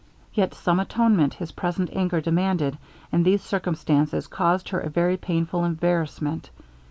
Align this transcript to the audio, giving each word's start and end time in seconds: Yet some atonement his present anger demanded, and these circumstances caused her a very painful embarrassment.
Yet 0.33 0.55
some 0.55 0.79
atonement 0.79 1.35
his 1.35 1.51
present 1.51 1.91
anger 1.93 2.21
demanded, 2.21 2.75
and 3.11 3.23
these 3.23 3.43
circumstances 3.43 4.25
caused 4.25 4.69
her 4.69 4.79
a 4.79 4.89
very 4.89 5.15
painful 5.15 5.63
embarrassment. 5.63 6.49